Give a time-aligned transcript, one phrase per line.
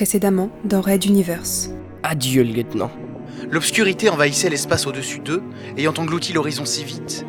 [0.00, 1.68] Précédemment dans Red Universe.
[2.02, 2.90] Adieu, le lieutenant.
[3.50, 5.42] L'obscurité envahissait l'espace au-dessus d'eux,
[5.76, 7.26] ayant englouti l'horizon si vite.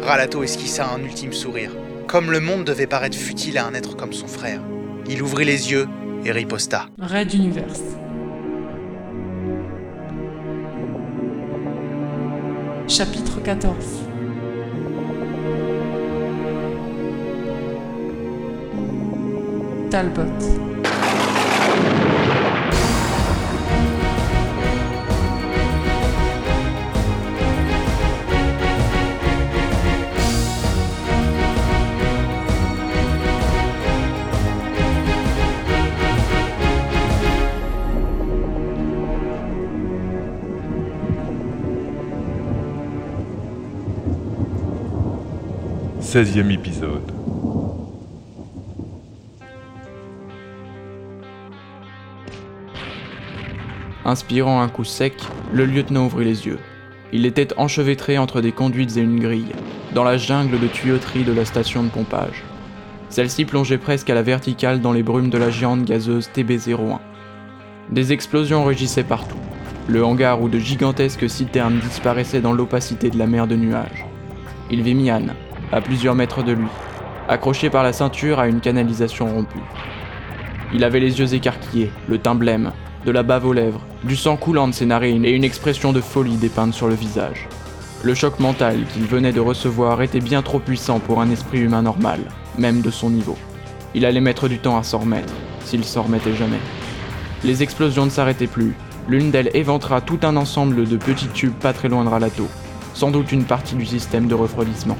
[0.00, 1.70] Ralato esquissa un ultime sourire.
[2.06, 4.62] Comme le monde devait paraître futile à un être comme son frère,
[5.06, 5.86] il ouvrit les yeux
[6.24, 6.86] et riposta.
[6.98, 7.82] Red Universe.
[12.88, 13.76] Chapitre 14
[19.90, 20.77] Talbot.
[46.10, 47.12] Seizième épisode.
[54.06, 55.12] Inspirant un coup sec,
[55.52, 56.60] le lieutenant ouvrit les yeux.
[57.12, 59.52] Il était enchevêtré entre des conduites et une grille,
[59.94, 62.42] dans la jungle de tuyauterie de la station de pompage.
[63.10, 67.00] Celle-ci plongeait presque à la verticale dans les brumes de la géante gazeuse TB01.
[67.90, 69.36] Des explosions rugissaient partout.
[69.88, 74.06] Le hangar où de gigantesques citernes disparaissaient dans l'opacité de la mer de nuages.
[74.70, 75.34] Il vit Mian,
[75.72, 76.68] à plusieurs mètres de lui,
[77.28, 79.58] accroché par la ceinture à une canalisation rompue.
[80.72, 82.72] Il avait les yeux écarquillés, le teint blême,
[83.04, 86.00] de la bave aux lèvres, du sang coulant de ses narines et une expression de
[86.00, 87.48] folie dépeinte sur le visage.
[88.02, 91.82] Le choc mental qu'il venait de recevoir était bien trop puissant pour un esprit humain
[91.82, 92.20] normal,
[92.56, 93.36] même de son niveau.
[93.94, 95.32] Il allait mettre du temps à s'en remettre,
[95.64, 96.60] s'il s'en remettait jamais.
[97.44, 98.74] Les explosions ne s'arrêtaient plus,
[99.08, 102.46] l'une d'elles éventra tout un ensemble de petits tubes pas très loin de Ralato,
[102.94, 104.96] sans doute une partie du système de refroidissement.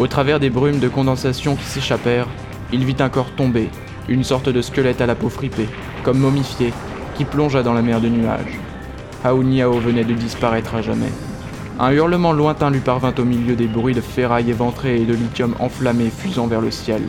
[0.00, 2.26] Au travers des brumes de condensation qui s'échappèrent,
[2.72, 3.68] il vit un corps tombé,
[4.08, 5.68] une sorte de squelette à la peau fripée,
[6.04, 6.72] comme momifié,
[7.16, 8.58] qui plongea dans la mer de nuages.
[9.26, 11.12] Niao venait de disparaître à jamais.
[11.78, 15.54] Un hurlement lointain lui parvint au milieu des bruits de ferraille éventrée et de lithium
[15.60, 17.02] enflammé fusant vers le ciel.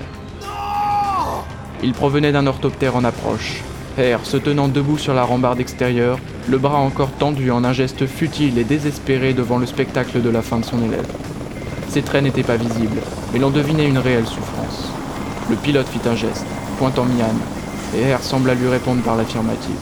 [1.81, 3.63] Il provenait d'un orthoptère en approche.
[3.97, 8.05] Hare se tenant debout sur la rambarde extérieure, le bras encore tendu en un geste
[8.05, 11.07] futile et désespéré devant le spectacle de la fin de son élève.
[11.91, 13.01] Ses traits n'étaient pas visibles,
[13.33, 14.89] mais l'on devinait une réelle souffrance.
[15.49, 16.45] Le pilote fit un geste,
[16.77, 17.35] pointant Mian,
[17.93, 19.75] et R sembla lui répondre par l'affirmative.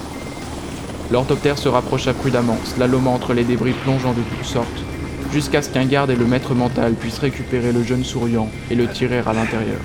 [1.12, 4.84] L'orthoptère se rapprocha prudemment, slalomant entre les débris plongeant de toutes sortes,
[5.32, 8.88] jusqu'à ce qu'un garde et le maître mental puissent récupérer le jeune souriant et le
[8.88, 9.78] tirer à l'intérieur.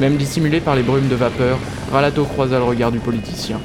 [0.00, 1.60] Même dissimulé par les brumes de vapeur,
[1.92, 3.60] Ralato croisa le regard du politicien.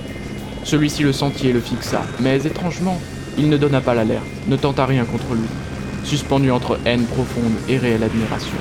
[0.63, 3.01] Celui-ci le sentit et le fixa, mais étrangement,
[3.39, 5.47] il ne donna pas l'alerte, ne tenta rien contre lui
[6.05, 8.57] suspendu entre haine profonde et réelle admiration.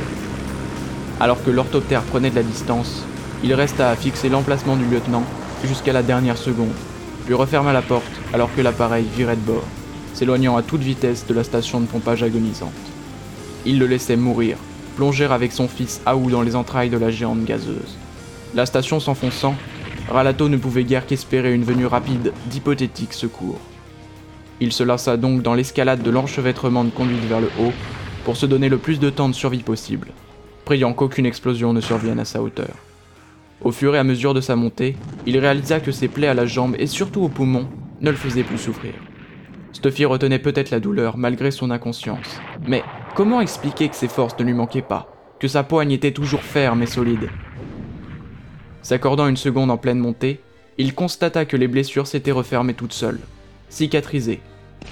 [1.21, 3.05] Alors que l'orthoptère prenait de la distance,
[3.45, 5.23] il resta à fixer l'emplacement du lieutenant
[5.65, 6.73] jusqu'à la dernière seconde,
[7.25, 9.65] puis referma la porte alors que l'appareil virait de bord,
[10.15, 12.73] s'éloignant à toute vitesse de la station de pompage agonisante.
[13.67, 14.57] Il le laissait mourir,
[14.97, 17.97] plonger avec son fils Aou dans les entrailles de la géante gazeuse.
[18.55, 19.55] La station s'enfonçant,
[20.09, 23.61] Ralato ne pouvait guère qu'espérer une venue rapide d'hypothétiques secours.
[24.61, 27.73] Il se lança donc dans l'escalade de l'enchevêtrement de conduite vers le haut
[28.25, 30.09] pour se donner le plus de temps de survie possible,
[30.65, 32.75] priant qu'aucune explosion ne survienne à sa hauteur.
[33.63, 36.47] Au fur et à mesure de sa montée, il réalisa que ses plaies à la
[36.47, 37.69] jambe et surtout au poumon
[38.01, 38.95] ne le faisaient plus souffrir.
[39.73, 42.41] Stuffy retenait peut-être la douleur malgré son inconscience.
[42.67, 42.83] Mais
[43.15, 45.09] comment expliquer que ses forces ne lui manquaient pas,
[45.41, 47.29] que sa poigne était toujours ferme et solide?
[48.83, 50.41] S'accordant une seconde en pleine montée,
[50.79, 53.21] il constata que les blessures s'étaient refermées toutes seules,
[53.75, 54.41] cicatrisé,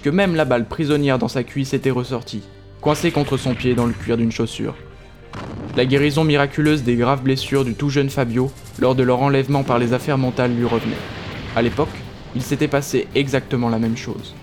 [0.03, 2.43] que même la balle prisonnière dans sa cuisse était ressortie,
[2.81, 4.75] coincée contre son pied dans le cuir d'une chaussure.
[5.77, 8.51] La guérison miraculeuse des graves blessures du tout jeune Fabio
[8.81, 10.97] lors de leur enlèvement par les affaires mentales lui revenait.
[11.55, 11.95] À l'époque,
[12.35, 14.35] il s'était passé exactement la même chose.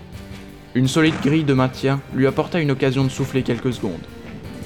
[0.74, 4.06] Une solide grille de maintien lui apporta une occasion de souffler quelques secondes.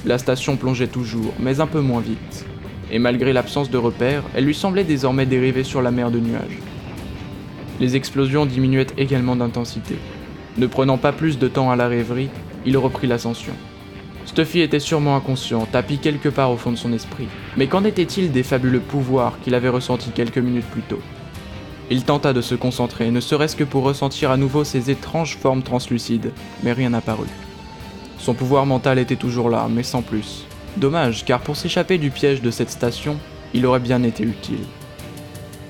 [0.07, 2.47] La station plongeait toujours, mais un peu moins vite.
[2.93, 6.59] Et malgré l'absence de repères, elle lui semblait désormais dériver sur la mer de nuages.
[7.81, 9.97] Les explosions diminuaient également d'intensité.
[10.57, 12.31] Ne prenant pas plus de temps à la rêverie,
[12.65, 13.53] il reprit l'ascension.
[14.27, 17.29] Stuffy était sûrement inconscient, tapis quelque part au fond de son esprit.
[17.57, 21.01] Mais qu'en était-il des fabuleux pouvoirs qu'il avait ressentis quelques minutes plus tôt?
[21.91, 25.63] Il tenta de se concentrer, ne serait-ce que pour ressentir à nouveau ces étranges formes
[25.63, 26.33] translucides,
[26.63, 27.29] mais rien n'apparut.
[28.19, 30.47] Son pouvoir mental était toujours là, mais sans plus.
[30.79, 33.19] Dommage, car pour s'échapper du piège de cette station,
[33.53, 34.65] il aurait bien été utile.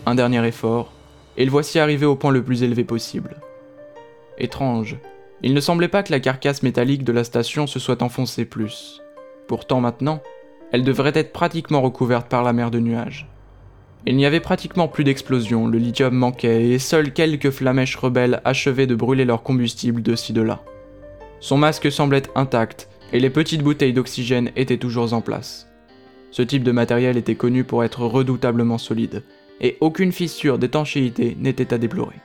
[0.07, 0.93] Un dernier effort,
[1.37, 3.37] et le voici arrivé au point le plus élevé possible.
[4.39, 4.97] Étrange,
[5.43, 9.03] il ne semblait pas que la carcasse métallique de la station se soit enfoncée plus.
[9.47, 10.23] Pourtant maintenant,
[10.73, 13.29] elle devrait être pratiquement recouverte par la mer de nuages.
[14.07, 18.87] Il n'y avait pratiquement plus d'explosions, le lithium manquait et seuls quelques flamèches rebelles achevaient
[18.87, 20.61] de brûler leur combustible de ci de là.
[21.41, 25.69] Son masque semblait intact et les petites bouteilles d'oxygène étaient toujours en place.
[26.31, 29.23] Ce type de matériel était connu pour être redoutablement solide,
[29.61, 32.17] et aucune fissure d'étanchéité n'était à déplorer.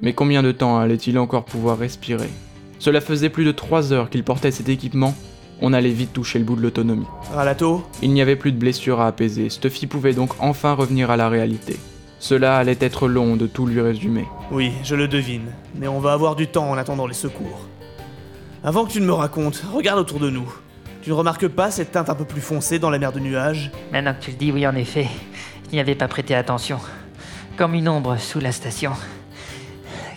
[0.00, 2.30] Mais combien de temps allait-il encore pouvoir respirer?
[2.78, 5.14] Cela faisait plus de 3 heures qu'il portait cet équipement,
[5.60, 7.06] on allait vite toucher le bout de l'autonomie.
[7.34, 11.16] Ralato Il n'y avait plus de blessures à apaiser, Stuffy pouvait donc enfin revenir à
[11.16, 11.76] la réalité.
[12.18, 14.26] Cela allait être long de tout lui résumer.
[14.50, 17.66] Oui, je le devine, mais on va avoir du temps en attendant les secours.
[18.62, 20.50] Avant que tu ne me racontes, regarde autour de nous.
[21.02, 23.70] Tu ne remarques pas cette teinte un peu plus foncée dans la mer de nuages?
[23.90, 25.08] Maintenant que tu le dis, oui, en effet,
[25.72, 26.78] n'y avais pas prêté attention.
[27.56, 28.92] Comme une ombre sous la station.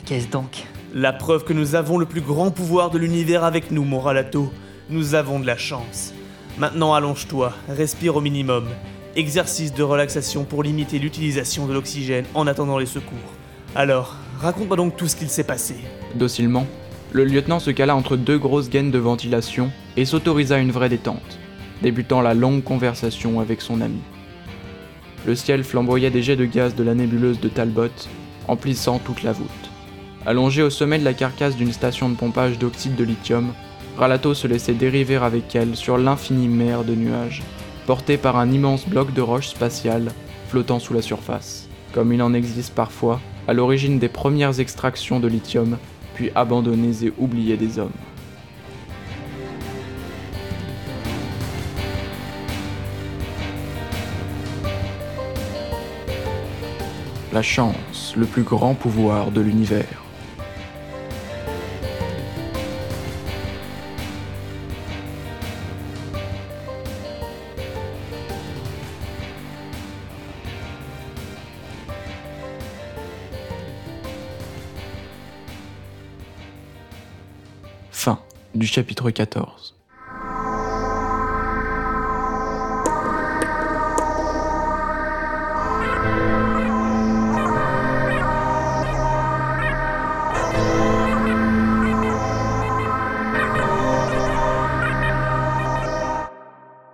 [0.05, 0.63] Qu'est-ce donc
[0.93, 4.51] La preuve que nous avons le plus grand pouvoir de l'univers avec nous, mon Ralato.
[4.89, 6.13] Nous avons de la chance.
[6.57, 8.67] Maintenant, allonge-toi, respire au minimum.
[9.15, 13.17] Exercice de relaxation pour limiter l'utilisation de l'oxygène en attendant les secours.
[13.75, 15.75] Alors, raconte-moi donc tout ce qu'il s'est passé.
[16.15, 16.67] Docilement,
[17.11, 21.39] le lieutenant se cala entre deux grosses gaines de ventilation et s'autorisa une vraie détente,
[21.81, 24.01] débutant la longue conversation avec son ami.
[25.25, 27.87] Le ciel flamboyait des jets de gaz de la nébuleuse de Talbot,
[28.49, 29.47] emplissant toute la voûte.
[30.25, 33.53] Allongé au sommet de la carcasse d'une station de pompage d'oxyde de lithium,
[33.97, 37.41] Ralato se laissait dériver avec elle sur l'infinie mer de nuages,
[37.85, 40.11] porté par un immense bloc de roche spatiale
[40.49, 45.27] flottant sous la surface, comme il en existe parfois à l'origine des premières extractions de
[45.27, 45.77] lithium,
[46.15, 47.91] puis abandonnés et oubliés des hommes.
[57.33, 60.03] La chance, le plus grand pouvoir de l'univers.
[77.89, 78.19] Fin
[78.53, 79.73] du chapitre 14.